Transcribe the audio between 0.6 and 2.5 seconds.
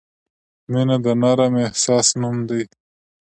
•مینه د نرم احساس نوم